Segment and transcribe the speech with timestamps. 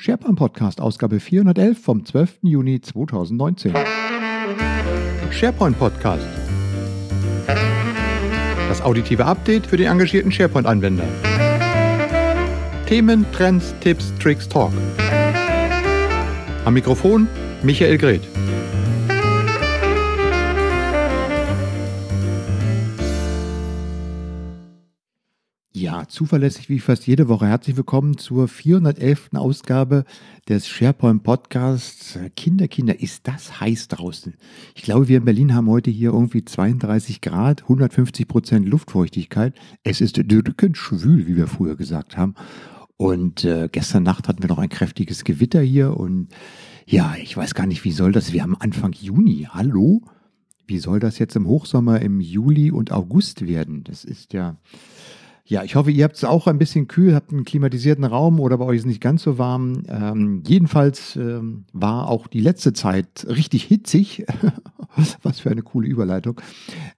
[0.00, 2.38] SharePoint Podcast, Ausgabe 411 vom 12.
[2.42, 3.74] Juni 2019.
[5.32, 6.24] SharePoint Podcast.
[8.68, 11.02] Das auditive Update für den engagierten SharePoint-Anwender.
[12.86, 14.70] Themen, Trends, Tipps, Tricks, Talk.
[16.64, 17.26] Am Mikrofon
[17.64, 18.37] Michael Greth.
[26.08, 27.46] Zuverlässig wie fast jede Woche.
[27.46, 29.30] Herzlich willkommen zur 411.
[29.34, 30.04] Ausgabe
[30.48, 32.18] des SharePoint Podcasts.
[32.34, 34.34] Kinder, Kinder, ist das heiß draußen?
[34.74, 39.54] Ich glaube, wir in Berlin haben heute hier irgendwie 32 Grad, 150 Prozent Luftfeuchtigkeit.
[39.84, 42.34] Es ist drückend schwül, wie wir früher gesagt haben.
[42.96, 45.96] Und äh, gestern Nacht hatten wir noch ein kräftiges Gewitter hier.
[45.96, 46.28] Und
[46.86, 48.32] ja, ich weiß gar nicht, wie soll das?
[48.32, 49.46] Wir haben Anfang Juni.
[49.50, 50.02] Hallo?
[50.66, 53.84] Wie soll das jetzt im Hochsommer im Juli und August werden?
[53.84, 54.56] Das ist ja
[55.48, 58.58] ja, ich hoffe, ihr habt es auch ein bisschen kühl, habt einen klimatisierten Raum oder
[58.58, 59.82] bei euch ist nicht ganz so warm.
[59.88, 64.26] Ähm, jedenfalls ähm, war auch die letzte Zeit richtig hitzig.
[65.22, 66.38] Was für eine coole Überleitung.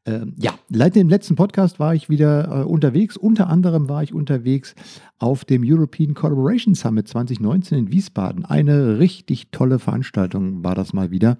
[0.05, 3.17] Ähm, ja, seit dem letzten Podcast war ich wieder äh, unterwegs.
[3.17, 4.75] Unter anderem war ich unterwegs
[5.21, 8.45] auf dem European Collaboration Summit 2019 in Wiesbaden.
[8.45, 11.39] Eine richtig tolle Veranstaltung war das mal wieder.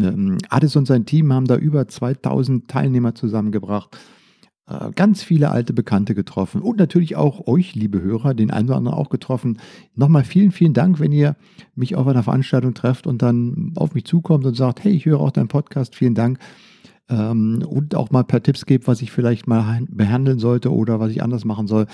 [0.00, 3.98] Ähm, Adis und sein Team haben da über 2000 Teilnehmer zusammengebracht
[4.94, 8.98] ganz viele alte Bekannte getroffen und natürlich auch euch, liebe Hörer, den einen oder anderen
[8.98, 9.58] auch getroffen.
[9.94, 11.36] Nochmal vielen, vielen Dank, wenn ihr
[11.74, 15.20] mich auf einer Veranstaltung trefft und dann auf mich zukommt und sagt, hey, ich höre
[15.20, 16.38] auch deinen Podcast, vielen Dank.
[17.08, 21.00] Ähm, und auch mal ein paar Tipps gebt, was ich vielleicht mal behandeln sollte oder
[21.00, 21.86] was ich anders machen soll.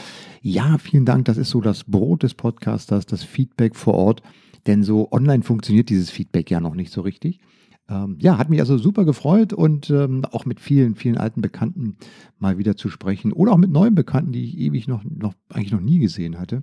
[0.42, 1.26] Ja, vielen Dank.
[1.26, 4.22] Das ist so das Brot des Podcasters, das Feedback vor Ort.
[4.66, 7.38] Denn so online funktioniert dieses Feedback ja noch nicht so richtig.
[7.86, 11.96] Ähm, ja, hat mich also super gefreut und ähm, auch mit vielen, vielen alten Bekannten
[12.38, 15.72] mal wieder zu sprechen oder auch mit neuen Bekannten, die ich ewig noch, noch eigentlich
[15.72, 16.62] noch nie gesehen hatte.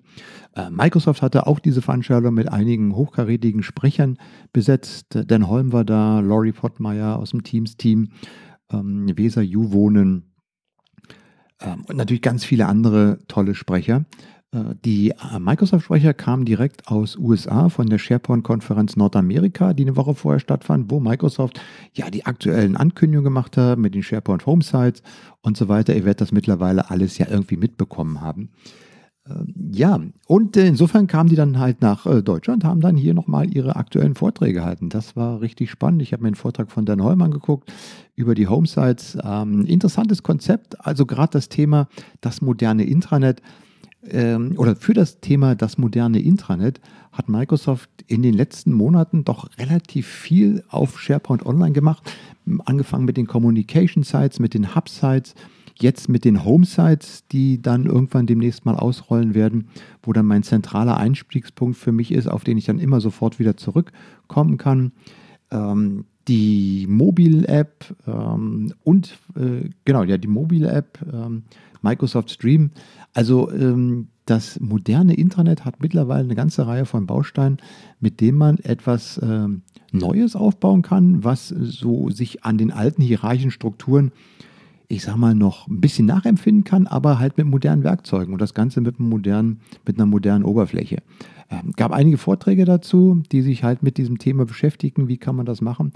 [0.55, 4.17] Äh, Microsoft hatte auch diese Veranstaltung mit einigen hochkarätigen Sprechern
[4.51, 5.19] besetzt.
[5.27, 8.09] Dan Holm war da, Laurie Pottmeyer aus dem Teams-Team,
[8.71, 10.31] ähm, Weser Juwohnen
[11.61, 14.05] ähm, und natürlich ganz viele andere tolle Sprecher.
[14.51, 20.15] Äh, die äh, Microsoft-Sprecher kamen direkt aus USA von der SharePoint-Konferenz Nordamerika, die eine Woche
[20.15, 21.59] vorher stattfand, wo Microsoft
[21.93, 25.01] ja die aktuellen Ankündigungen gemacht hat mit den SharePoint Homesites
[25.41, 25.95] und so weiter.
[25.95, 28.49] Ihr werdet das mittlerweile alles ja irgendwie mitbekommen haben.
[29.27, 33.53] Ähm, ja, und insofern kamen die dann halt nach äh, Deutschland, haben dann hier nochmal
[33.53, 34.89] ihre aktuellen Vorträge gehalten.
[34.89, 36.01] Das war richtig spannend.
[36.01, 37.71] Ich habe mir einen Vortrag von Dan Heumann geguckt
[38.15, 39.17] über die Homesites.
[39.23, 41.87] Ähm, interessantes Konzept, also gerade das Thema
[42.19, 43.41] das moderne Intranet
[44.09, 46.81] ähm, oder für das Thema das moderne Intranet
[47.11, 52.11] hat Microsoft in den letzten Monaten doch relativ viel auf SharePoint Online gemacht.
[52.65, 55.35] Angefangen mit den Communication Sites, mit den Hub Sites,
[55.79, 59.67] jetzt mit den Home Sites, die dann irgendwann demnächst mal ausrollen werden,
[60.03, 63.57] wo dann mein zentraler Einstiegspunkt für mich ist, auf den ich dann immer sofort wieder
[63.57, 64.91] zurückkommen kann.
[65.51, 71.43] Ähm, die Mobile-App ähm, und äh, genau, ja, die Mobile-App ähm,
[71.81, 72.71] Microsoft Stream.
[73.13, 77.57] Also ähm, das moderne Internet hat mittlerweile eine ganze Reihe von Bausteinen,
[77.99, 83.51] mit denen man etwas ähm, Neues aufbauen kann, was so sich an den alten hierarchischen
[83.51, 84.13] Strukturen,
[84.87, 88.53] ich sag mal, noch ein bisschen nachempfinden kann, aber halt mit modernen Werkzeugen und das
[88.53, 90.99] Ganze mit, einem modernen, mit einer modernen Oberfläche.
[91.49, 95.09] Ähm, gab einige Vorträge dazu, die sich halt mit diesem Thema beschäftigen.
[95.09, 95.91] Wie kann man das machen?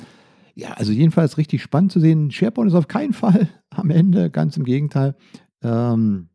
[0.55, 2.31] Ja, also jedenfalls richtig spannend zu sehen.
[2.31, 5.16] SharePoint ist auf keinen Fall am Ende, ganz im Gegenteil.
[5.61, 6.29] Ähm,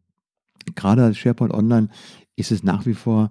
[0.75, 1.88] gerade SharePoint Online
[2.36, 3.30] ist es nach wie vor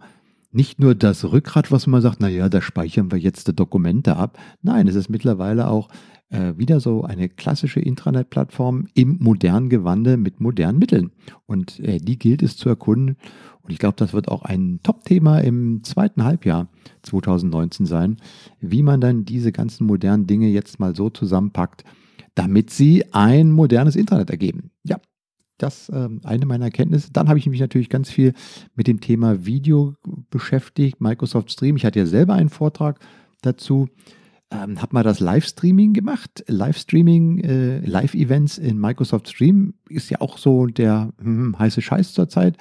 [0.51, 4.39] nicht nur das Rückgrat, was man sagt, naja, da speichern wir jetzt die Dokumente ab.
[4.63, 5.89] Nein, es ist mittlerweile auch
[6.29, 11.11] äh, wieder so eine klassische Intranet-Plattform im modernen Gewande mit modernen Mitteln.
[11.45, 13.17] Und äh, die gilt es zu erkunden.
[13.61, 16.69] Und ich glaube, das wird auch ein Top-Thema im zweiten Halbjahr
[17.03, 18.17] 2019 sein,
[18.59, 21.83] wie man dann diese ganzen modernen Dinge jetzt mal so zusammenpackt,
[22.35, 24.71] damit sie ein modernes Internet ergeben.
[24.83, 24.97] Ja,
[25.57, 27.11] das ähm, eine meiner Erkenntnisse.
[27.11, 28.33] Dann habe ich mich natürlich ganz viel
[28.75, 29.95] mit dem Thema Video
[30.29, 31.75] beschäftigt, Microsoft Stream.
[31.75, 32.99] Ich hatte ja selber einen Vortrag
[33.41, 33.87] dazu.
[34.51, 36.43] Ähm, habe mal das Livestreaming gemacht.
[36.47, 42.57] Livestreaming, äh, Live-Events in Microsoft Stream ist ja auch so der hm, heiße Scheiß zurzeit.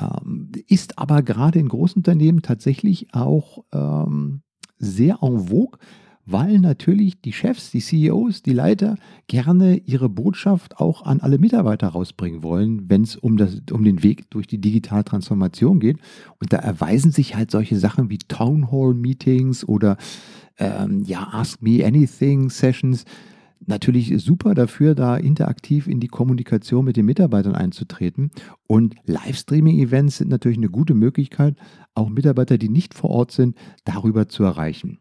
[0.00, 4.40] Ähm, ist aber gerade in Großunternehmen tatsächlich auch ähm,
[4.78, 5.78] sehr en vogue,
[6.24, 8.96] weil natürlich die Chefs, die CEOs, die Leiter
[9.26, 13.36] gerne ihre Botschaft auch an alle Mitarbeiter rausbringen wollen, wenn es um,
[13.72, 15.98] um den Weg durch die digitale Transformation geht.
[16.38, 19.96] Und da erweisen sich halt solche Sachen wie Town Hall Meetings oder
[20.60, 23.04] ähm, ja, Ask Me Anything Sessions
[23.66, 28.30] natürlich super dafür, da interaktiv in die Kommunikation mit den Mitarbeitern einzutreten.
[28.66, 31.56] Und Livestreaming-Events sind natürlich eine gute Möglichkeit,
[31.94, 34.98] auch Mitarbeiter, die nicht vor Ort sind, darüber zu erreichen.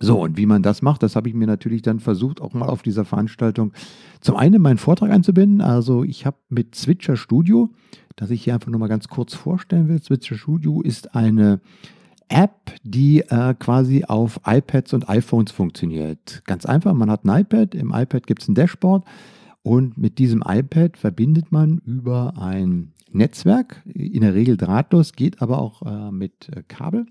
[0.00, 2.68] So, und wie man das macht, das habe ich mir natürlich dann versucht, auch mal
[2.68, 3.72] auf dieser Veranstaltung
[4.20, 5.60] zum einen meinen Vortrag einzubinden.
[5.60, 7.70] Also ich habe mit Switcher Studio,
[8.16, 10.02] das ich hier einfach nur mal ganz kurz vorstellen will.
[10.02, 11.60] Switcher Studio ist eine
[12.28, 16.42] App, die äh, quasi auf iPads und iPhones funktioniert.
[16.46, 19.04] Ganz einfach, man hat ein iPad, im iPad gibt es ein Dashboard
[19.62, 25.60] und mit diesem iPad verbindet man über ein Netzwerk, in der Regel drahtlos, geht aber
[25.60, 27.06] auch äh, mit äh, Kabel,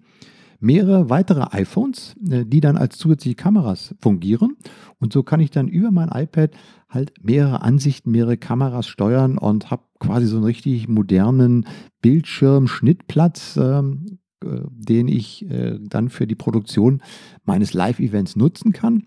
[0.60, 4.58] mehrere weitere iPhones, äh, die dann als zusätzliche Kameras fungieren.
[5.00, 6.52] Und so kann ich dann über mein iPad
[6.90, 11.66] halt mehrere Ansichten, mehrere Kameras steuern und habe quasi so einen richtig modernen
[12.02, 17.02] Bildschirm, Schnittplatz, ähm, äh, den ich äh, dann für die Produktion
[17.44, 19.04] meines Live-Events nutzen kann.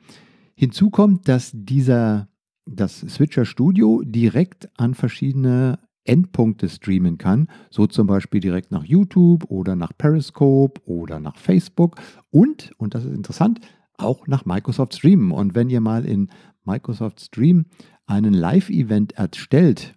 [0.55, 2.29] Hinzu kommt, dass dieser,
[2.67, 9.45] das Switcher Studio direkt an verschiedene Endpunkte streamen kann, so zum Beispiel direkt nach YouTube
[9.49, 11.97] oder nach Periscope oder nach Facebook
[12.31, 13.61] und, und das ist interessant,
[13.97, 15.33] auch nach Microsoft Stream.
[15.33, 16.29] Und wenn ihr mal in
[16.65, 17.67] Microsoft Stream
[18.07, 19.95] einen Live-Event erstellt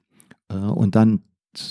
[0.49, 1.23] äh, und dann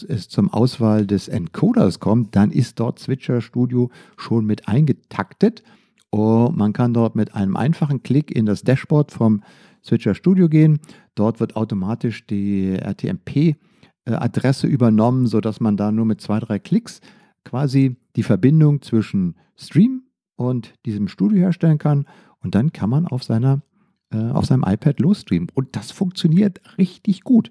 [0.09, 5.63] es zum Auswahl des Encoders kommt, dann ist dort Switcher Studio schon mit eingetaktet.
[6.11, 9.43] Und man kann dort mit einem einfachen Klick in das Dashboard vom
[9.85, 10.81] Switcher Studio gehen.
[11.15, 17.01] Dort wird automatisch die RTMP-Adresse übernommen, sodass man da nur mit zwei, drei Klicks
[17.45, 20.03] quasi die Verbindung zwischen Stream
[20.37, 22.07] und diesem Studio herstellen kann.
[22.43, 23.63] Und dann kann man auf, seiner,
[24.11, 25.49] äh, auf seinem iPad losstreamen.
[25.55, 27.51] Und das funktioniert richtig gut.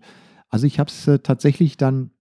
[0.49, 2.11] Also ich habe es äh, tatsächlich dann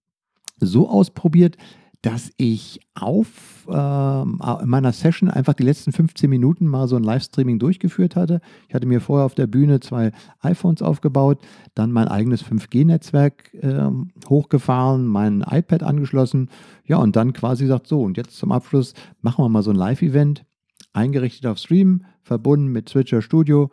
[0.59, 1.57] so ausprobiert,
[2.05, 7.57] dass ich auf äh, meiner Session einfach die letzten 15 Minuten mal so ein Livestreaming
[7.57, 8.41] durchgeführt hatte.
[8.67, 10.11] Ich hatte mir vorher auf der Bühne zwei
[10.41, 11.39] iPhones aufgebaut,
[11.73, 13.89] dann mein eigenes 5G-Netzwerk äh,
[14.29, 16.51] hochgefahren, mein iPad angeschlossen.
[16.85, 19.75] Ja, und dann quasi gesagt, so, und jetzt zum Abschluss machen wir mal so ein
[19.75, 20.45] Live-Event,
[20.93, 23.71] eingerichtet auf Stream, verbunden mit Switcher Studio.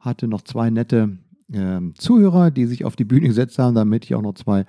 [0.00, 1.18] Hatte noch zwei nette
[1.52, 4.64] äh, Zuhörer, die sich auf die Bühne gesetzt haben, damit ich auch noch zwei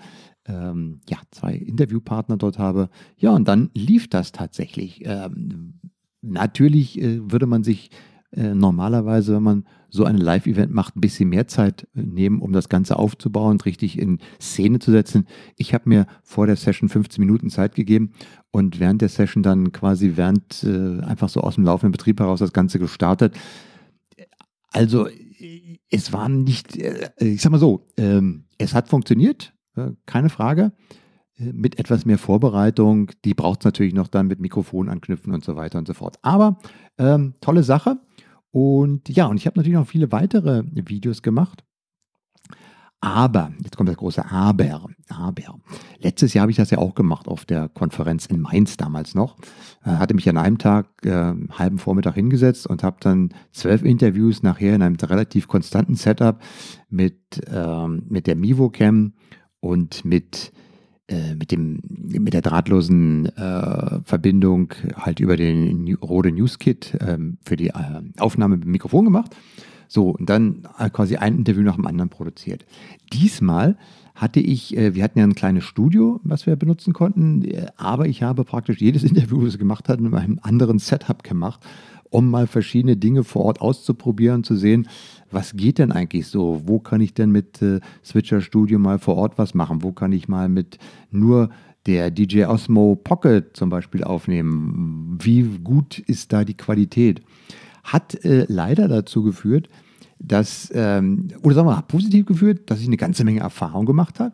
[0.50, 2.90] ähm, ja, zwei Interviewpartner dort habe.
[3.18, 5.04] Ja, und dann lief das tatsächlich.
[5.06, 5.76] Ähm,
[6.22, 7.92] natürlich äh, würde man sich
[8.32, 12.52] äh, normalerweise, wenn man so ein Live-Event macht, ein bisschen mehr Zeit äh, nehmen, um
[12.52, 15.26] das Ganze aufzubauen und richtig in Szene zu setzen.
[15.56, 18.12] Ich habe mir vor der Session 15 Minuten Zeit gegeben
[18.52, 22.40] und während der Session dann quasi während äh, einfach so aus dem laufenden Betrieb heraus
[22.40, 23.36] das Ganze gestartet.
[24.72, 25.08] Also
[25.90, 29.54] es war nicht, äh, ich sag mal so, ähm, es hat funktioniert.
[29.76, 30.72] Äh, keine Frage.
[31.36, 35.44] Äh, mit etwas mehr Vorbereitung, die braucht es natürlich noch dann mit Mikrofon anknüpfen und
[35.44, 36.18] so weiter und so fort.
[36.22, 36.60] Aber
[36.98, 38.00] ähm, tolle Sache.
[38.52, 41.64] Und ja, und ich habe natürlich noch viele weitere Videos gemacht.
[43.02, 45.60] Aber, jetzt kommt das große Aber, aber.
[46.00, 49.38] Letztes Jahr habe ich das ja auch gemacht auf der Konferenz in Mainz damals noch.
[49.86, 54.44] Äh, hatte mich an einem Tag, äh, halben Vormittag hingesetzt und habe dann zwölf Interviews
[54.44, 56.42] nachher in einem relativ konstanten Setup
[56.90, 59.14] mit, ähm, mit der MivoCam
[59.60, 60.52] und mit,
[61.08, 67.38] äh, mit, dem, mit der drahtlosen äh, Verbindung halt über den Rode News Kit ähm,
[67.44, 69.36] für die äh, Aufnahme mit dem Mikrofon gemacht.
[69.92, 72.64] So, und dann quasi ein Interview nach dem anderen produziert.
[73.12, 73.76] Diesmal
[74.20, 78.08] hatte ich, äh, wir hatten ja ein kleines Studio, was wir benutzen konnten, äh, aber
[78.08, 81.66] ich habe praktisch jedes Interview, das ich gemacht habe, in einem anderen Setup gemacht,
[82.10, 84.88] um mal verschiedene Dinge vor Ort auszuprobieren, zu sehen,
[85.32, 86.62] was geht denn eigentlich so?
[86.66, 89.84] Wo kann ich denn mit äh, Switcher Studio mal vor Ort was machen?
[89.84, 90.80] Wo kann ich mal mit
[91.12, 91.50] nur
[91.86, 95.18] der DJ Osmo Pocket zum Beispiel aufnehmen?
[95.22, 97.22] Wie gut ist da die Qualität?
[97.84, 99.70] Hat äh, leider dazu geführt,
[100.20, 104.20] dass, ähm, oder sagen wir mal, positiv geführt, dass ich eine ganze Menge Erfahrung gemacht
[104.20, 104.34] habe.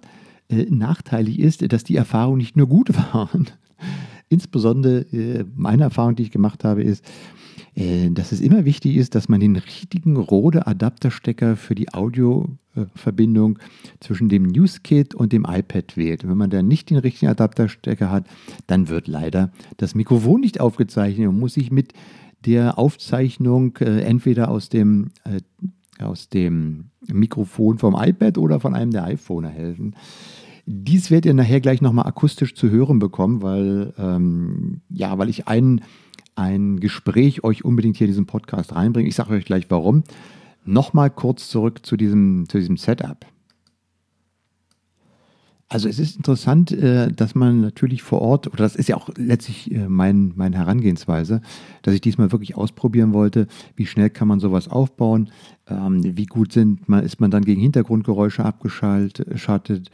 [0.50, 3.48] Äh, nachteilig ist, dass die Erfahrungen nicht nur gut waren.
[4.30, 7.06] Insbesondere äh, meine Erfahrung, die ich gemacht habe, ist,
[7.76, 13.60] dass es immer wichtig ist, dass man den richtigen Rode-Adapterstecker für die Audioverbindung
[14.00, 16.24] zwischen dem Newskit und dem iPad wählt.
[16.24, 18.28] Und wenn man dann nicht den richtigen Adapterstecker hat,
[18.68, 21.92] dann wird leider das Mikrofon nicht aufgezeichnet und muss sich mit
[22.46, 25.42] der Aufzeichnung äh, entweder aus dem, äh,
[26.02, 29.96] aus dem Mikrofon vom iPad oder von einem der iPhone helfen.
[30.66, 35.48] Dies werdet ihr nachher gleich nochmal akustisch zu hören bekommen, weil, ähm, ja, weil ich
[35.48, 35.82] einen
[36.36, 39.10] ein Gespräch euch unbedingt hier in diesen Podcast reinbringen.
[39.10, 40.04] Ich sage euch gleich warum.
[40.66, 43.26] Nochmal kurz zurück zu diesem, zu diesem Setup.
[45.68, 49.10] Also es ist interessant, äh, dass man natürlich vor Ort, oder das ist ja auch
[49.18, 51.42] letztlich äh, mein, meine Herangehensweise,
[51.82, 55.32] dass ich diesmal wirklich ausprobieren wollte, wie schnell kann man sowas aufbauen,
[55.68, 59.90] ähm, wie gut sind ist man dann gegen Hintergrundgeräusche abgeschaltet,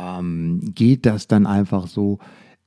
[0.00, 2.18] ähm, geht das dann einfach so.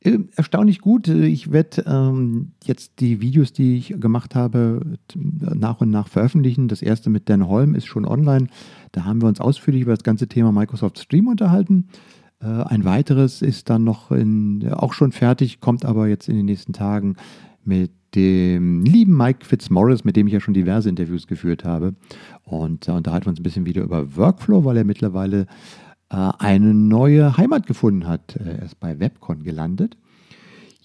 [0.05, 1.07] Äh, erstaunlich gut.
[1.07, 6.67] Ich werde ähm, jetzt die Videos, die ich gemacht habe, nach und nach veröffentlichen.
[6.67, 8.47] Das erste mit Dan Holm ist schon online.
[8.91, 11.87] Da haben wir uns ausführlich über das ganze Thema Microsoft Stream unterhalten.
[12.39, 16.45] Äh, ein weiteres ist dann noch in, auch schon fertig, kommt aber jetzt in den
[16.45, 17.15] nächsten Tagen
[17.63, 21.95] mit dem lieben Mike Fitzmaurice, mit dem ich ja schon diverse Interviews geführt habe.
[22.43, 25.45] Und da unterhalten wir uns ein bisschen wieder über Workflow, weil er mittlerweile äh,
[26.09, 28.35] eine neue Heimat gefunden hat.
[28.35, 29.97] Er ist bei Webcon gelandet.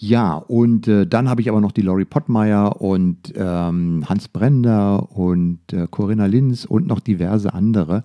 [0.03, 5.15] Ja, und äh, dann habe ich aber noch die Lori Pottmeier und ähm, Hans Brender
[5.15, 8.03] und äh, Corinna Linz und noch diverse andere.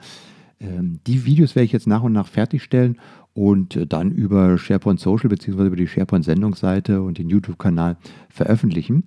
[0.60, 2.98] Ähm, die Videos werde ich jetzt nach und nach fertigstellen
[3.34, 5.67] und äh, dann über SharePoint Social bzw.
[5.67, 7.95] über die SharePoint Sendungsseite und den YouTube-Kanal
[8.29, 9.05] veröffentlichen.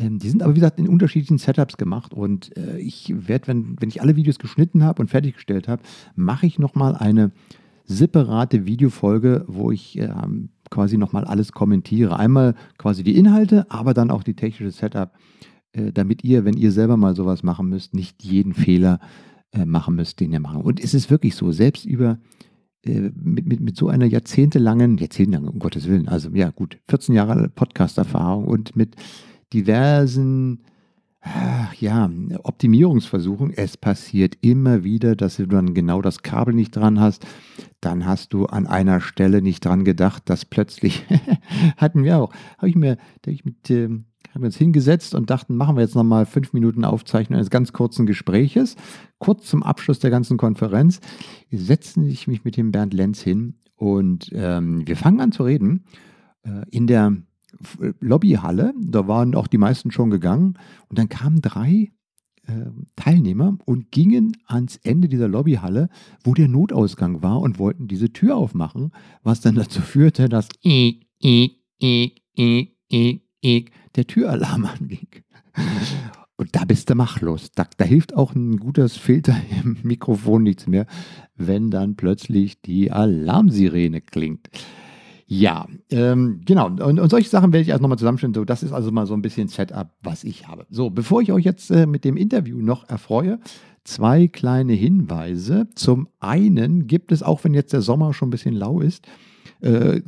[0.00, 3.76] Ähm, die sind aber, wie gesagt, in unterschiedlichen Setups gemacht und äh, ich werde, wenn,
[3.78, 5.82] wenn ich alle Videos geschnitten habe und fertiggestellt habe,
[6.16, 7.32] mache ich nochmal eine
[7.84, 12.18] separate Videofolge, wo ich ähm, quasi nochmal alles kommentiere.
[12.18, 15.12] Einmal quasi die Inhalte, aber dann auch die technische Setup,
[15.72, 19.00] äh, damit ihr, wenn ihr selber mal sowas machen müsst, nicht jeden Fehler
[19.52, 20.62] äh, machen müsst, den ihr machen.
[20.62, 22.18] Und es ist wirklich so, selbst über
[22.86, 27.14] äh, mit, mit, mit so einer jahrzehntelangen, jahrzehntelangen, um Gottes Willen, also ja gut, 14
[27.14, 28.96] Jahre Podcast-Erfahrung und mit
[29.52, 30.62] diversen
[31.78, 32.10] ja,
[32.42, 33.52] Optimierungsversuchen.
[33.54, 37.26] Es passiert immer wieder, dass du dann genau das Kabel nicht dran hast.
[37.80, 41.04] Dann hast du an einer Stelle nicht dran gedacht, dass plötzlich,
[41.76, 45.28] hatten wir auch, habe ich mir, da ich mit, äh, haben wir uns hingesetzt und
[45.28, 48.76] dachten, machen wir jetzt nochmal fünf Minuten Aufzeichnung eines ganz kurzen Gespräches,
[49.18, 51.00] kurz zum Abschluss der ganzen Konferenz.
[51.50, 55.84] Setzen sich mich mit dem Bernd Lenz hin und ähm, wir fangen an zu reden.
[56.44, 57.16] Äh, in der
[58.00, 60.54] Lobbyhalle, da waren auch die meisten schon gegangen
[60.88, 61.92] und dann kamen drei
[62.46, 65.88] äh, Teilnehmer und gingen ans Ende dieser Lobbyhalle,
[66.24, 70.48] wo der Notausgang war und wollten diese Tür aufmachen, was dann dazu führte, dass
[73.94, 75.08] der Türalarm anging.
[76.36, 77.50] Und da bist du machlos.
[77.54, 80.86] Da, da, hilft auch ein gutes Filter im Mikrofon nichts mehr,
[81.36, 84.48] wenn dann plötzlich die Alarmsirene klingt.
[85.32, 86.66] Ja, ähm, genau.
[86.66, 88.34] Und, und, solche Sachen werde ich erst nochmal zusammenstellen.
[88.34, 90.66] So, das ist also mal so ein bisschen Setup, was ich habe.
[90.70, 93.38] So, bevor ich euch jetzt äh, mit dem Interview noch erfreue,
[93.84, 95.68] zwei kleine Hinweise.
[95.76, 99.06] Zum einen gibt es, auch wenn jetzt der Sommer schon ein bisschen lau ist,
[99.60, 100.00] äh,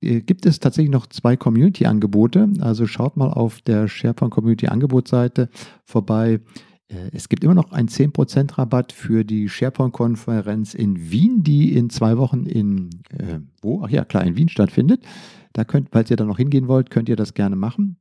[0.00, 2.48] gibt es tatsächlich noch zwei Community-Angebote.
[2.60, 5.48] Also schaut mal auf der SharePoint Community Angebotsseite
[5.84, 6.38] vorbei.
[6.88, 11.90] Äh, es gibt immer noch einen 10% Rabatt für die SharePoint-Konferenz in Wien, die in
[11.90, 13.82] zwei Wochen in, äh, wo?
[13.84, 15.04] Ach ja, klar, in Wien stattfindet.
[15.52, 17.96] Da könnt, falls ihr da noch hingehen wollt, könnt ihr das gerne machen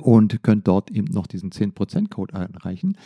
[0.00, 2.96] und könnt dort eben noch diesen 10%-Code einreichen.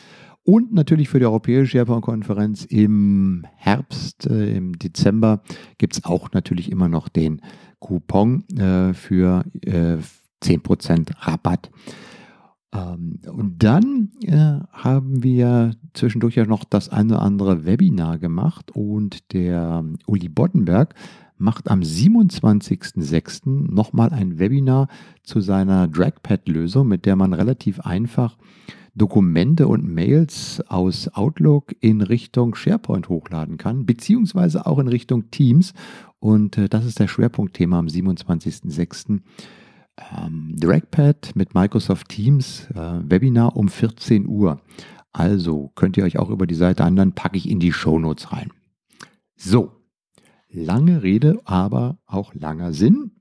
[0.43, 5.43] Und natürlich für die Europäische SharePoint-Konferenz im Herbst, äh, im Dezember,
[5.79, 7.41] gibt es auch natürlich immer noch den
[7.81, 9.97] Coupon äh, für äh,
[10.43, 11.71] 10% Rabatt.
[12.75, 18.73] Ähm, und dann äh, haben wir zwischendurch ja noch das eine oder andere Webinar gemacht
[18.73, 20.95] und der Uli Boddenberg
[21.37, 23.73] macht am 27.06.
[23.73, 24.89] nochmal ein Webinar
[25.23, 28.37] zu seiner Dragpad-Lösung, mit der man relativ einfach
[28.95, 35.75] Dokumente und Mails aus Outlook in Richtung SharePoint hochladen kann, beziehungsweise auch in Richtung Teams.
[36.21, 39.21] Und äh, das ist der Schwerpunktthema am 27.06
[39.99, 44.61] ähm, Dragpad mit Microsoft Teams äh, Webinar um 14 Uhr.
[45.13, 47.99] Also könnt ihr euch auch über die Seite an, dann packe ich in die Show
[47.99, 48.51] Notes rein.
[49.37, 49.73] So,
[50.49, 53.13] lange Rede, aber auch langer Sinn.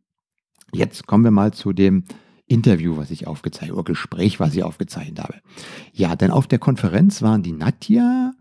[0.73, 2.05] Jetzt kommen wir mal zu dem
[2.47, 5.35] Interview, was ich aufgezeichnet, oder Gespräch, was ich aufgezeichnet habe.
[5.93, 8.33] Ja, denn auf der Konferenz waren die Nadja,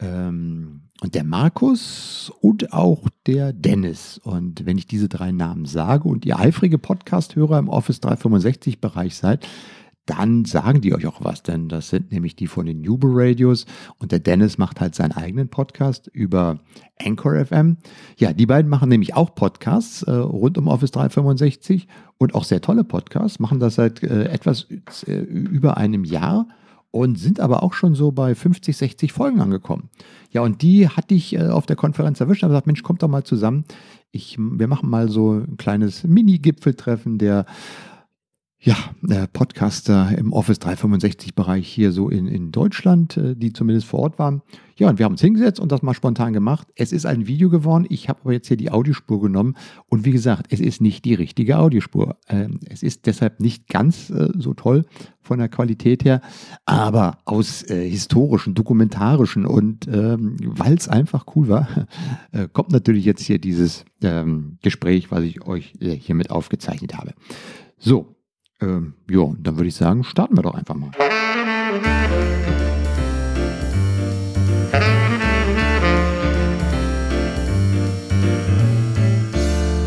[0.00, 4.18] ähm, und der Markus und auch der Dennis.
[4.18, 9.46] Und wenn ich diese drei Namen sage und ihr eifrige Podcast-Hörer im Office 365-Bereich seid,
[10.06, 13.64] dann sagen die euch auch was, denn das sind nämlich die von den Nubo Radios.
[13.98, 16.58] Und der Dennis macht halt seinen eigenen Podcast über
[17.00, 17.76] Anchor FM.
[18.16, 21.86] Ja, die beiden machen nämlich auch Podcasts äh, rund um Office 365
[22.18, 24.66] und auch sehr tolle Podcasts, machen das seit äh, etwas
[25.06, 26.48] äh, über einem Jahr
[26.90, 29.90] und sind aber auch schon so bei 50, 60 Folgen angekommen.
[30.32, 33.02] Ja, und die hatte ich äh, auf der Konferenz erwischt und habe gesagt, Mensch, kommt
[33.02, 33.64] doch mal zusammen.
[34.12, 37.46] Ich, wir machen mal so ein kleines Mini-Gipfeltreffen der
[38.62, 38.76] ja,
[39.08, 44.00] äh, Podcaster im Office 365 Bereich hier so in, in Deutschland, äh, die zumindest vor
[44.00, 44.42] Ort waren.
[44.76, 46.68] Ja, und wir haben uns hingesetzt und das mal spontan gemacht.
[46.74, 47.86] Es ist ein Video geworden.
[47.88, 49.56] Ich habe aber jetzt hier die Audiospur genommen.
[49.88, 52.16] Und wie gesagt, es ist nicht die richtige Audiospur.
[52.28, 54.84] Ähm, es ist deshalb nicht ganz äh, so toll
[55.22, 56.20] von der Qualität her.
[56.66, 61.86] Aber aus historischen, dokumentarischen und ähm, weil es einfach cool war,
[62.52, 67.12] kommt natürlich jetzt hier dieses ähm, Gespräch, was ich euch hiermit aufgezeichnet habe.
[67.78, 68.16] So,
[68.60, 70.90] ähm, ja, dann würde ich sagen, starten wir doch einfach mal.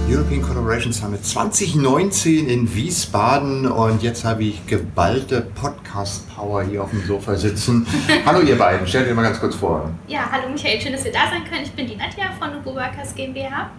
[0.09, 7.03] European Collaboration Summit 2019 in Wiesbaden und jetzt habe ich geballte Podcast-Power hier auf dem
[7.05, 7.85] Sofa sitzen.
[8.25, 9.89] hallo ihr beiden, stellt euch mal ganz kurz vor.
[10.07, 11.63] Ja, hallo Michael, schön, dass ihr da sein könnt.
[11.63, 13.71] Ich bin die Nadja von Workers GmbH.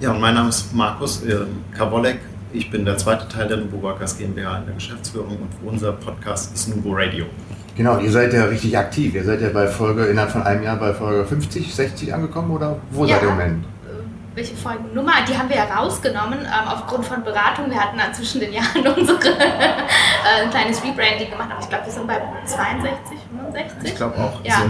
[0.00, 2.20] Ja, und mein Name ist Markus äh, Kawolek
[2.54, 6.54] ich bin der zweite Teil der Nubo Workers GmbH in der Geschäftsführung und unser Podcast
[6.54, 7.26] ist Nubo Radio.
[7.76, 9.14] Genau, ihr seid ja richtig aktiv.
[9.14, 12.76] Ihr seid ja bei Folge, innerhalb von einem Jahr bei Folge 50, 60 angekommen oder
[12.92, 13.14] wo ja.
[13.14, 13.64] seid ihr im Moment?
[13.64, 15.12] Äh, welche Folgennummer?
[15.28, 17.68] Die haben wir ja rausgenommen ähm, aufgrund von Beratung.
[17.70, 21.86] Wir hatten dann zwischen den Jahren unsere äh, ein kleines Rebranding gemacht, aber ich glaube,
[21.86, 23.90] wir sind bei 62, 65.
[23.90, 24.44] Ich glaube auch.
[24.44, 24.58] Ja.
[24.58, 24.64] So.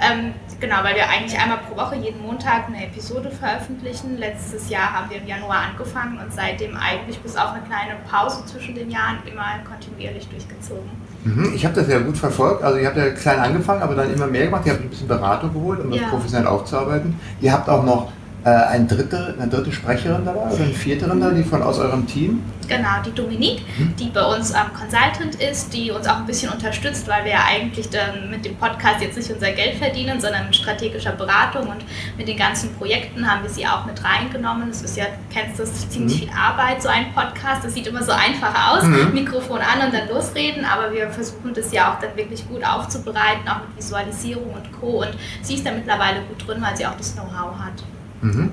[0.00, 4.16] Ähm, Genau, weil wir eigentlich einmal pro Woche jeden Montag eine Episode veröffentlichen.
[4.16, 8.44] Letztes Jahr haben wir im Januar angefangen und seitdem eigentlich bis auf eine kleine Pause
[8.46, 10.88] zwischen den Jahren immer kontinuierlich durchgezogen.
[11.24, 12.62] Mhm, ich habe das ja gut verfolgt.
[12.62, 14.62] Also ihr habt ja klein angefangen, aber dann immer mehr gemacht.
[14.64, 16.08] Ihr habt ein bisschen Beratung geholt, um das ja.
[16.08, 17.20] professionell aufzuarbeiten.
[17.40, 18.12] Ihr habt auch noch
[18.46, 22.06] äh, ein dritte, eine dritte Sprecherin dabei oder eine vierte da, die von aus eurem
[22.06, 22.44] Team?
[22.68, 23.94] Genau, die Dominique, hm?
[23.96, 27.44] die bei uns ähm, Consultant ist, die uns auch ein bisschen unterstützt, weil wir ja
[27.48, 31.84] eigentlich dann mit dem Podcast jetzt nicht unser Geld verdienen, sondern mit strategischer Beratung und
[32.16, 34.70] mit den ganzen Projekten haben wir sie auch mit reingenommen.
[34.70, 36.28] Es ist ja, kennst du das, ziemlich hm?
[36.28, 37.64] viel Arbeit, so ein Podcast.
[37.64, 39.12] Das sieht immer so einfach aus, hm?
[39.12, 43.48] Mikrofon an und dann losreden, aber wir versuchen das ja auch dann wirklich gut aufzubereiten,
[43.48, 45.02] auch mit Visualisierung und Co.
[45.02, 45.10] Und
[45.42, 47.82] sie ist da mittlerweile gut drin, weil sie auch das Know-how hat.
[48.22, 48.50] Mhm.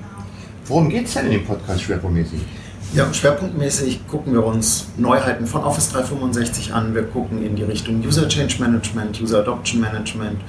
[0.66, 2.40] Worum geht es denn in dem Podcast schwerpunktmäßig?
[2.94, 6.94] Ja, schwerpunktmäßig gucken wir uns Neuheiten von Office 365 an.
[6.94, 10.40] Wir gucken in die Richtung User Change Management, User Adoption Management.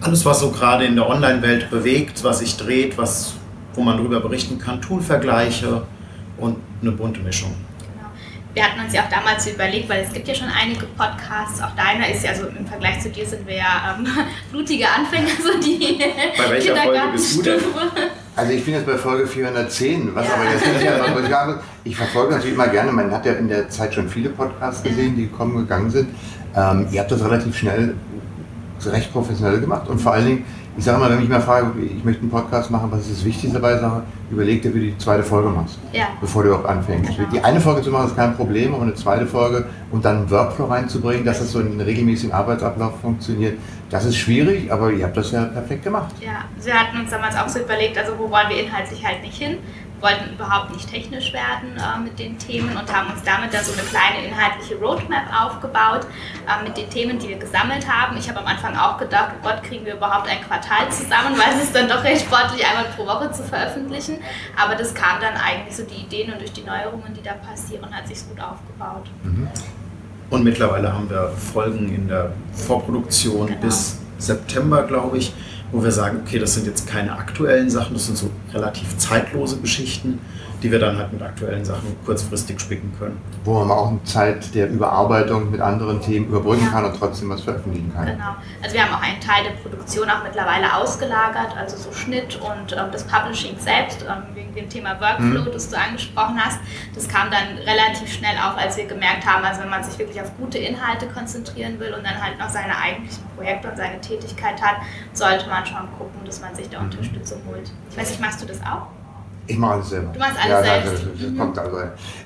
[0.00, 3.34] Alles, was so gerade in der Online-Welt bewegt, was sich dreht, was,
[3.74, 5.82] wo man darüber berichten kann, Toolvergleiche
[6.38, 7.54] und eine bunte Mischung
[8.54, 11.74] wir hatten uns ja auch damals überlegt, weil es gibt ja schon einige Podcasts, auch
[11.74, 14.06] deiner ist ja so im Vergleich zu dir sind wir ja ähm,
[14.50, 15.98] blutige Anfänger, so die
[16.38, 17.60] Bei welcher Folge bist du denn?
[18.36, 20.34] Also ich bin jetzt bei Folge 410, was ja.
[20.34, 20.92] aber jetzt nicht
[21.32, 24.82] einfach, ich verfolge natürlich immer gerne, man hat ja in der Zeit schon viele Podcasts
[24.82, 26.08] gesehen, die gekommen gegangen sind.
[26.56, 27.94] Ähm, ihr habt das relativ schnell
[28.84, 30.44] recht professionell gemacht und vor allen Dingen
[30.76, 33.24] ich sage mal, wenn ich mal frage, ich möchte einen Podcast machen, was ist das
[33.24, 36.06] Wichtigste bei der Sache, überleg dir, wie du die zweite Folge machst, ja.
[36.20, 37.16] bevor du überhaupt anfängst.
[37.16, 37.28] Genau.
[37.30, 40.30] Die eine Folge zu machen ist kein Problem, aber eine zweite Folge und dann einen
[40.30, 43.58] Workflow reinzubringen, dass das so in einen regelmäßigen Arbeitsablauf funktioniert,
[43.90, 46.12] das ist schwierig, aber ihr habt das ja perfekt gemacht.
[46.20, 49.36] Ja, wir hatten uns damals auch so überlegt, also wo wollen wir inhaltlich halt nicht
[49.36, 49.58] hin
[50.04, 53.72] wollten überhaupt nicht technisch werden äh, mit den Themen und haben uns damit dann so
[53.72, 56.06] eine kleine inhaltliche Roadmap aufgebaut
[56.46, 58.16] äh, mit den Themen, die wir gesammelt haben.
[58.18, 61.56] Ich habe am Anfang auch gedacht, oh Gott, kriegen wir überhaupt ein Quartal zusammen, weil
[61.56, 64.18] es ist dann doch recht sportlich, einmal pro Woche zu veröffentlichen.
[64.62, 67.88] Aber das kam dann eigentlich so die Ideen und durch die Neuerungen, die da passieren,
[67.90, 69.08] hat sich gut aufgebaut.
[69.22, 69.48] Mhm.
[70.28, 73.60] Und mittlerweile haben wir Folgen in der Vorproduktion genau.
[73.60, 75.32] bis September, glaube ich
[75.72, 79.58] wo wir sagen, okay, das sind jetzt keine aktuellen Sachen, das sind so relativ zeitlose
[79.58, 80.20] Geschichten,
[80.64, 83.20] die wir dann halt mit aktuellen Sachen kurzfristig spicken können.
[83.44, 86.70] Wo man auch eine Zeit der Überarbeitung mit anderen Themen überbrücken ja.
[86.70, 88.06] kann und trotzdem was veröffentlichen kann.
[88.06, 88.36] Genau.
[88.62, 92.72] Also wir haben auch einen Teil der Produktion auch mittlerweile ausgelagert, also so Schnitt und
[92.72, 95.52] ähm, das Publishing selbst, ähm, wegen dem Thema Workflow, mhm.
[95.52, 96.58] das du angesprochen hast.
[96.94, 100.18] Das kam dann relativ schnell auf, als wir gemerkt haben, also wenn man sich wirklich
[100.22, 104.60] auf gute Inhalte konzentrieren will und dann halt noch seine eigentlichen Projekte und seine Tätigkeit
[104.60, 104.76] hat,
[105.12, 106.86] sollte man schon gucken, dass man sich da mhm.
[106.86, 107.70] Unterstützung holt.
[107.90, 108.86] Ich weiß nicht, machst du das auch?
[109.46, 110.10] Ich mache alles selber.
[110.12, 110.92] Du machst alles ja, selbst.
[110.92, 111.38] Das, das mhm.
[111.38, 111.76] kommt also.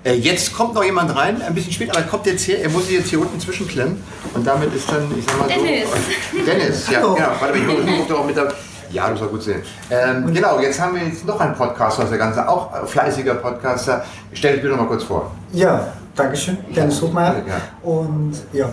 [0.04, 2.68] Äh, jetzt kommt noch jemand rein, ein bisschen spät, aber er kommt jetzt hier, er
[2.70, 4.02] muss sich jetzt hier unten zwischenklemmen
[4.34, 5.64] und damit ist dann, ich sag mal so.
[5.64, 5.88] Dennis.
[6.46, 7.16] Dennis, ja, genau.
[7.16, 8.52] Warte, ich rufe auch mit der.
[8.90, 9.60] Ja, das soll gut sehen.
[9.90, 14.02] Ähm, genau, jetzt haben wir jetzt noch einen Podcaster aus der ganzen, auch fleißiger Podcaster.
[14.32, 15.30] Stell dich bitte noch mal kurz vor.
[15.52, 17.42] Ja, Dankeschön, Dennis Hochmeier.
[17.46, 17.88] Ja.
[17.88, 18.70] Und ja,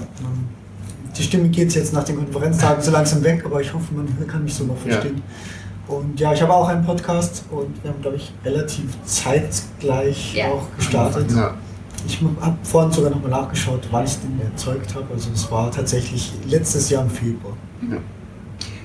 [1.18, 4.44] die Stimme geht jetzt nach den Konferenztagen so langsam weg, aber ich hoffe, man kann
[4.44, 5.18] mich so noch verstehen.
[5.18, 5.96] Ja.
[5.96, 10.48] Und ja, ich habe auch einen Podcast und wir haben, glaube ich, relativ zeitgleich yeah.
[10.48, 11.32] auch gestartet.
[11.32, 11.54] Ja.
[12.08, 15.06] Ich habe vorhin sogar nochmal nachgeschaut, wann ich den erzeugt habe.
[15.14, 17.56] Also es war tatsächlich letztes Jahr im Februar.
[17.90, 17.98] Ja.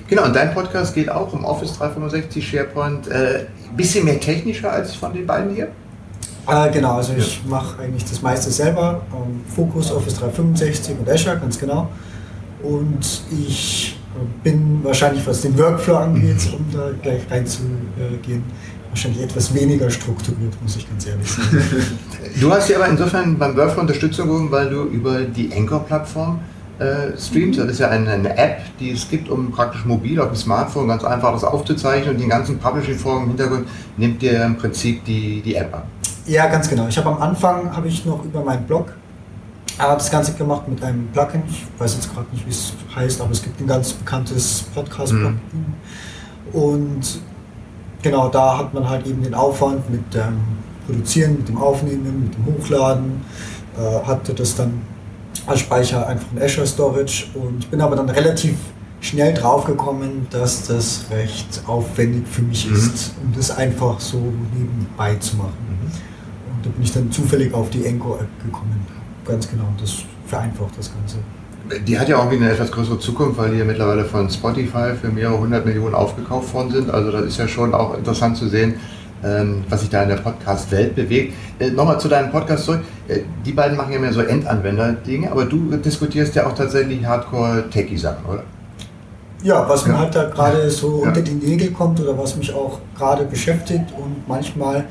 [0.07, 3.09] Genau, und dein Podcast geht auch um Office 365, SharePoint.
[3.09, 5.69] Ein äh, bisschen mehr technischer als von den beiden hier?
[6.47, 9.01] Äh, genau, also ich mache eigentlich das meiste selber.
[9.13, 11.89] Ähm, Focus, Office 365 und Azure, ganz genau.
[12.63, 13.97] Und ich
[14.43, 18.43] bin wahrscheinlich, was den Workflow angeht, um da gleich reinzugehen,
[18.89, 21.63] wahrscheinlich etwas weniger strukturiert, muss ich ganz ehrlich sagen.
[22.39, 26.39] Du hast ja aber insofern beim Workflow Unterstützung gegeben, weil du über die Anchor-Plattform
[26.79, 27.59] äh, streamst.
[27.59, 30.87] Das ist ja eine, eine, App, die es gibt, um praktisch mobil auf dem Smartphone
[30.87, 35.41] ganz einfach das aufzuzeichnen und den ganzen Publishing-Vorgang im Hintergrund nimmt dir im Prinzip die,
[35.41, 35.87] die App ab.
[36.31, 36.87] Ja, ganz genau.
[36.87, 38.93] Ich habe am Anfang habe ich noch über meinen Blog
[39.77, 41.43] habe das Ganze gemacht mit einem Plugin.
[41.49, 45.39] Ich weiß jetzt gerade nicht, wie es heißt, aber es gibt ein ganz bekanntes Podcast-Plugin.
[45.51, 46.59] Mhm.
[46.59, 47.19] Und
[48.01, 50.39] genau da hat man halt eben den Aufwand mit dem
[50.85, 53.21] Produzieren, mit dem Aufnehmen, mit dem Hochladen,
[53.77, 54.81] äh, hatte das dann
[55.47, 58.55] als Speicher einfach in Azure Storage und bin aber dann relativ
[58.99, 62.75] schnell drauf gekommen, dass das recht aufwendig für mich mhm.
[62.75, 64.17] ist, um das einfach so
[64.53, 65.70] nebenbei zu machen.
[66.63, 68.85] Da bin ich dann zufällig auf die Anchor-App gekommen.
[69.25, 71.17] Ganz genau, das vereinfacht das Ganze.
[71.87, 75.07] Die hat ja auch eine etwas größere Zukunft, weil die ja mittlerweile von Spotify für
[75.07, 76.89] mehrere hundert Millionen aufgekauft worden sind.
[76.91, 78.75] Also das ist ja schon auch interessant zu sehen,
[79.23, 81.33] ähm, was sich da in der Podcast-Welt bewegt.
[81.59, 82.81] Äh, nochmal zu deinem Podcast zurück.
[83.07, 88.25] Äh, die beiden machen ja mehr so Endanwender-Dinge, aber du diskutierst ja auch tatsächlich Hardcore-Techie-Sachen,
[88.25, 88.43] oder?
[89.43, 89.99] Ja, was mir ja.
[89.99, 91.07] halt da gerade so ja.
[91.07, 94.85] unter die Nägel kommt oder was mich auch gerade beschäftigt und manchmal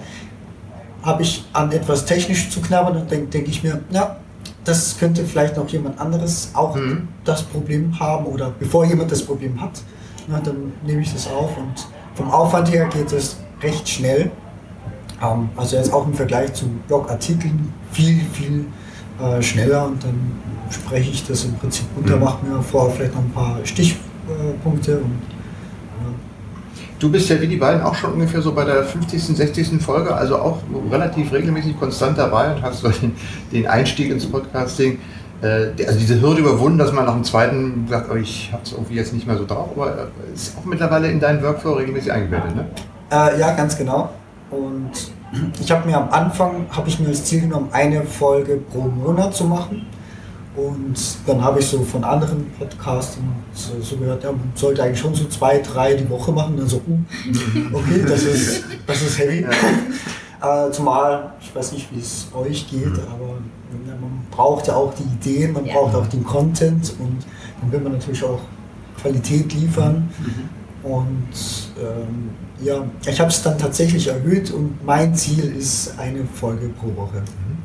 [1.02, 4.16] habe ich an etwas technisch zu knabbern und denke denk ich mir, ja,
[4.64, 7.08] das könnte vielleicht noch jemand anderes auch mhm.
[7.24, 9.72] das Problem haben oder bevor jemand das Problem hat,
[10.28, 11.74] na, dann nehme ich das auf und
[12.14, 14.30] vom Aufwand her geht es recht schnell.
[15.22, 18.66] Ähm, also jetzt auch im Vergleich zu Blogartikeln viel, viel
[19.20, 20.32] äh, schneller und dann
[20.70, 22.24] spreche ich das im Prinzip runter, mhm.
[22.24, 25.20] mache mir vorher vielleicht noch ein paar Stichpunkte und
[27.00, 29.82] Du bist ja wie die beiden auch schon ungefähr so bei der 50., 60.
[29.82, 30.58] Folge, also auch
[30.90, 33.16] relativ regelmäßig konstant dabei und hast so den,
[33.50, 34.98] den Einstieg ins Podcasting,
[35.40, 38.72] äh, also diese Hürde überwunden, dass man nach dem zweiten sagt, oh, ich habe es
[38.72, 42.12] irgendwie jetzt nicht mehr so drauf, aber äh, ist auch mittlerweile in deinen Workflow regelmäßig
[42.12, 42.66] eingebettet, ne?
[43.10, 44.10] Äh, ja, ganz genau.
[44.50, 44.90] Und
[45.58, 49.34] ich habe mir am Anfang, habe ich mir als Ziel genommen, eine Folge pro Monat
[49.34, 49.86] zu machen.
[50.56, 53.22] Und dann habe ich so von anderen Podcasten
[53.54, 56.56] so, so, gehört, ja, man sollte eigentlich schon so zwei, drei die Woche machen.
[56.56, 56.98] Dann so, uh,
[57.72, 59.46] okay, das ist, das ist heavy.
[60.42, 62.98] äh, zumal, ich weiß nicht, wie es euch geht, mhm.
[63.12, 63.28] aber
[63.86, 65.74] ja, man braucht ja auch die Ideen, man ja.
[65.74, 67.24] braucht auch den Content und
[67.60, 68.40] dann will man natürlich auch
[69.00, 70.10] Qualität liefern.
[70.18, 70.90] Mhm.
[70.90, 71.28] Und
[71.78, 72.30] ähm,
[72.62, 77.18] ja, ich habe es dann tatsächlich erhöht und mein Ziel ist eine Folge pro Woche.
[77.18, 77.58] Mhm.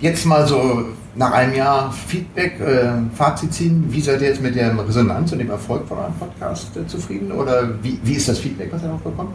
[0.00, 0.84] Jetzt mal so
[1.18, 3.84] nach einem Jahr Feedback, äh, Fazit ziehen.
[3.88, 7.32] Wie seid ihr jetzt mit der Resonanz und dem Erfolg von eurem Podcast äh, zufrieden?
[7.32, 9.32] Oder wie, wie ist das Feedback, was ihr noch bekommt?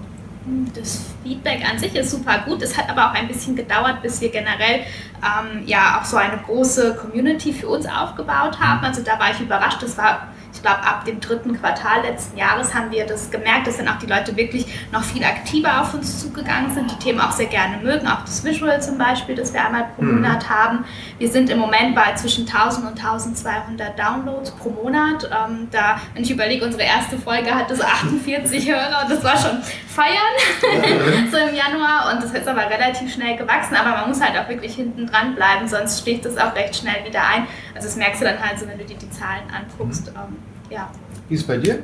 [0.73, 2.61] Das Feedback an sich ist super gut.
[2.61, 4.81] Es hat aber auch ein bisschen gedauert, bis wir generell
[5.21, 8.79] ähm, ja auch so eine große Community für uns aufgebaut haben.
[8.79, 8.85] Mhm.
[8.85, 9.83] Also da war ich überrascht.
[9.83, 13.77] Das war ich glaube, ab dem dritten Quartal letzten Jahres haben wir das gemerkt, dass
[13.77, 17.31] dann auch die Leute wirklich noch viel aktiver auf uns zugegangen sind, die Themen auch
[17.31, 20.15] sehr gerne mögen, auch das Visual zum Beispiel, das wir einmal pro mhm.
[20.15, 20.85] Monat haben.
[21.17, 25.23] Wir sind im Moment bei zwischen 1000 und 1200 Downloads pro Monat.
[25.25, 29.37] Ähm, da, wenn ich überlege, unsere erste Folge hatte so 48 Hörer und das war
[29.37, 34.21] schon feiern, so im Januar und das ist aber relativ schnell gewachsen, aber man muss
[34.21, 37.47] halt auch wirklich hinten dran bleiben, sonst sticht das auch recht schnell wieder ein.
[37.75, 40.07] Also das merkst du dann halt so, wenn du die Zahlen anguckst.
[40.07, 40.15] Mhm.
[40.15, 40.37] Ähm,
[40.69, 40.89] ja.
[41.29, 41.79] Wie ist es bei dir?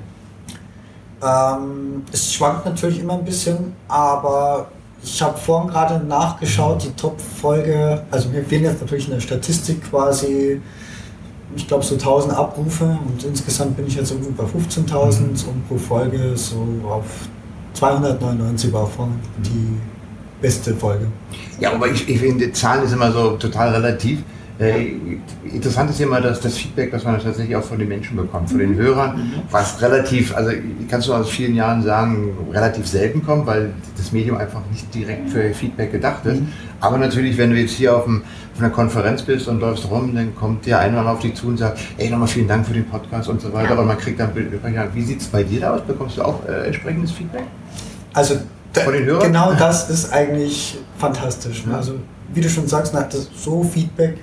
[1.22, 4.70] Ähm, es schwankt natürlich immer ein bisschen, aber
[5.02, 9.90] ich habe vorhin gerade nachgeschaut, die Top-Folge, also wir fehlen jetzt natürlich in der Statistik
[9.90, 10.62] quasi,
[11.56, 15.30] ich glaube so 1000 Abrufe und insgesamt bin ich jetzt irgendwo bei 15.000 mhm.
[15.30, 17.06] und pro Folge so auf
[17.74, 19.78] 299 war vorhin die
[20.42, 21.08] beste Folge.
[21.60, 24.24] Ja, aber ich, ich finde, Zahlen ist immer so total relativ.
[24.60, 24.96] Äh,
[25.46, 28.60] interessant ist immer das, das Feedback, was man tatsächlich auch von den Menschen bekommt, von
[28.60, 28.80] den mhm.
[28.80, 29.32] Hörern, mhm.
[29.50, 30.52] was relativ, also
[30.90, 35.30] kannst du aus vielen Jahren sagen, relativ selten kommt, weil das Medium einfach nicht direkt
[35.30, 36.42] für Feedback gedacht ist.
[36.42, 36.50] Mhm.
[36.82, 40.14] Aber natürlich, wenn du jetzt hier auf, dem, auf einer Konferenz bist und läufst rum,
[40.14, 42.86] dann kommt der eine auf dich zu und sagt, ey, nochmal vielen Dank für den
[42.86, 43.80] Podcast und so weiter.
[43.80, 44.52] Und man kriegt dann Bild.
[44.94, 45.82] Wie sieht es bei dir da aus?
[45.84, 47.44] Bekommst du auch äh, entsprechendes Feedback?
[48.14, 48.36] Also
[48.74, 49.28] von den Hörern?
[49.28, 51.66] Genau das ist eigentlich fantastisch.
[51.66, 51.76] Ne?
[51.76, 51.94] Also
[52.34, 52.94] wie du schon sagst,
[53.36, 54.18] so Feedback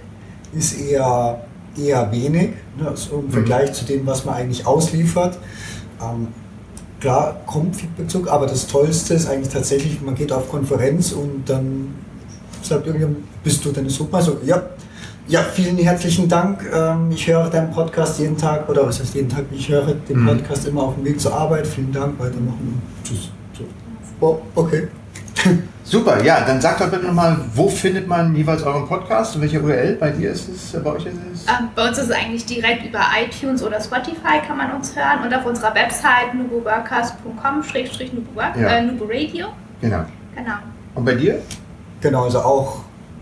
[0.53, 1.45] ist eher,
[1.77, 3.31] eher wenig ne, also im mhm.
[3.31, 5.39] Vergleich zu dem, was man eigentlich ausliefert.
[6.01, 6.29] Ähm,
[7.01, 11.49] klar kommt Feedback zurück, aber das Tollste ist eigentlich tatsächlich, man geht auf Konferenz und
[11.49, 11.95] dann
[12.63, 14.23] sagt irgendjemand, bist du Dennis Hubmann?
[14.23, 14.63] So, ja,
[15.29, 16.65] ja, vielen herzlichen Dank.
[16.73, 19.45] Ähm, ich höre deinen Podcast jeden Tag, oder was heißt jeden Tag?
[19.51, 20.27] Ich höre den mhm.
[20.27, 21.67] Podcast immer auf dem Weg zur Arbeit.
[21.67, 23.31] Vielen Dank, weitermachen tschüss.
[23.59, 23.65] So.
[24.21, 24.89] Oh, okay.
[25.89, 29.63] Super, ja, dann sagt doch bitte nochmal, wo findet man jeweils euren Podcast und welche
[29.63, 31.47] URL bei dir ist es, bei euch ist es?
[31.47, 35.23] Ähm, bei uns ist es eigentlich direkt über iTunes oder Spotify kann man uns hören
[35.25, 38.53] und auf unserer Website nuboworkers.com schrägstrich ja.
[38.53, 39.47] äh, nuboradio.
[39.81, 40.05] Genau.
[40.35, 40.57] Genau.
[40.97, 41.41] Und bei dir?
[42.01, 42.81] Genau, also auch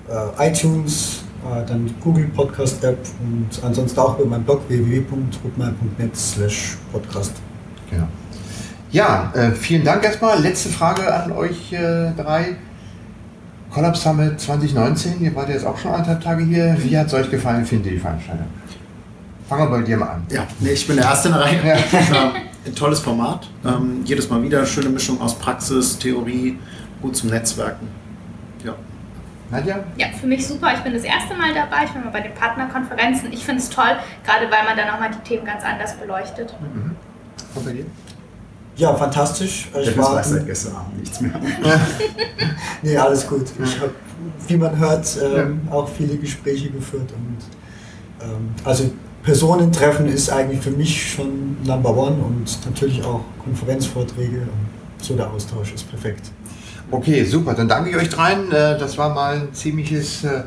[0.09, 6.79] äh, iTunes, äh, dann Google Podcast App und ansonsten auch über meinen Blog www.rupmal.net slash
[6.91, 7.35] podcast.
[7.91, 8.09] Genau.
[8.95, 10.41] Ja, äh, vielen Dank erstmal.
[10.41, 12.55] Letzte Frage an euch äh, drei.
[13.73, 16.77] Collab Summit 2019, ihr wart jetzt auch schon anderthalb Tage hier.
[16.79, 18.47] Wie hat es euch gefallen, finde die Veranstaltung?
[19.49, 20.27] Fangen wir bei dir mal an.
[20.31, 21.59] Ja, nee, ich bin der Erste in der Reihe.
[22.15, 22.33] Ja.
[22.65, 23.49] Ein tolles Format.
[23.67, 26.57] Ähm, jedes Mal wieder schöne Mischung aus Praxis, Theorie,
[27.03, 27.89] gut zum Netzwerken.
[28.65, 28.77] Ja.
[29.51, 29.81] Nadja?
[29.97, 30.73] Ja, für mich super.
[30.73, 31.85] Ich bin das erste Mal dabei.
[31.85, 33.33] Ich bin mal bei den Partnerkonferenzen.
[33.33, 36.55] Ich finde es toll, gerade weil man dann nochmal die Themen ganz anders beleuchtet.
[36.61, 36.95] Mhm.
[37.57, 37.87] Und bei dir?
[38.77, 39.69] Ja, fantastisch.
[39.81, 41.33] Ich war weiß seit gestern Abend nichts mehr.
[42.83, 43.47] nee, alles gut.
[43.63, 43.93] Ich habe,
[44.49, 45.73] wie man hört, ähm, ja.
[45.73, 47.13] auch viele Gespräche geführt.
[47.13, 48.91] Und, ähm, also
[49.23, 54.39] Personentreffen ist eigentlich für mich schon Number One und natürlich auch Konferenzvorträge.
[54.39, 56.31] Und so der Austausch ist perfekt.
[56.91, 57.55] Okay, super.
[57.55, 58.51] Dann danke ich euch dreien.
[58.51, 60.43] Äh, das war mal ein ziemliches äh,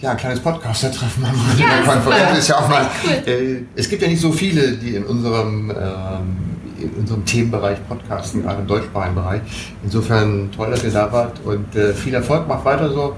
[0.00, 2.38] ja, ein kleines Podcaster-Treffen am ja, Konferenz.
[2.38, 2.86] Ist ja auch mal,
[3.26, 6.36] äh, es gibt ja nicht so viele, die in unserem ähm,
[6.78, 9.42] in unserem Themenbereich Podcasten, gerade im deutschsprachigen Bereich.
[9.82, 13.16] Insofern toll, dass ihr da wart und äh, viel Erfolg, macht weiter so.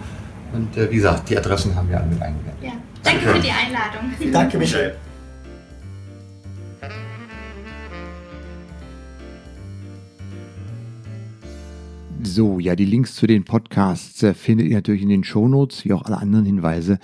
[0.53, 2.63] Und äh, wie gesagt, die Adressen haben wir alle mit eingewertet.
[2.63, 2.73] Ja.
[3.03, 4.33] Danke, Danke für die Einladung.
[4.33, 4.97] Danke, Michael.
[12.23, 15.93] So, ja, die Links zu den Podcasts äh, findet ihr natürlich in den Shownotes, wie
[15.93, 16.99] auch alle anderen Hinweise.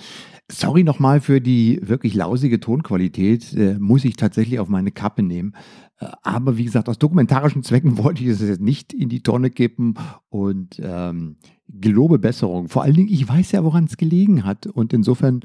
[0.53, 5.55] Sorry nochmal für die wirklich lausige Tonqualität, äh, muss ich tatsächlich auf meine Kappe nehmen.
[5.99, 9.49] Äh, aber wie gesagt, aus dokumentarischen Zwecken wollte ich es jetzt nicht in die Tonne
[9.49, 9.95] kippen
[10.29, 11.37] und ähm,
[11.69, 12.69] gelobe Besserung.
[12.69, 15.39] Vor allen Dingen, ich weiß ja, woran es gelegen hat und insofern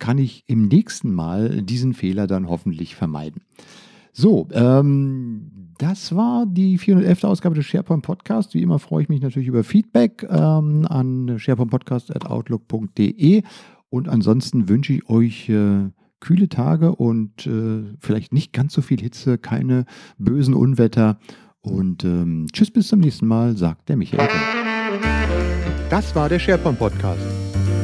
[0.00, 3.42] kann ich im nächsten Mal diesen Fehler dann hoffentlich vermeiden.
[4.12, 7.24] So, ähm, das war die 411.
[7.24, 8.54] Ausgabe des SharePoint Podcast.
[8.54, 13.44] Wie immer freue ich mich natürlich über Feedback ähm, an sharepointpodcast.outlook.de
[13.90, 19.00] und ansonsten wünsche ich euch äh, kühle Tage und äh, vielleicht nicht ganz so viel
[19.00, 19.84] Hitze, keine
[20.18, 21.18] bösen Unwetter.
[21.60, 24.28] Und ähm, tschüss bis zum nächsten Mal, sagt der Michael.
[25.90, 27.20] Das war der SharePoint Podcast.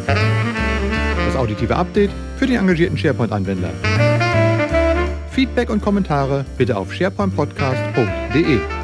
[0.06, 3.70] Das auditive Update für die engagierten SharePoint-Anwender.
[5.30, 8.83] Feedback und Kommentare bitte auf sharepointpodcast.de.